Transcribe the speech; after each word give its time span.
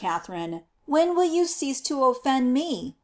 Catherine, 0.03 0.63
when 0.87 1.15
will 1.15 1.25
you 1.31 1.45
cease 1.45 1.79
to 1.81 2.03
offend 2.05 2.53
me? 2.55 2.97